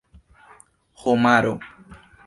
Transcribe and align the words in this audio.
homaro 1.01 1.57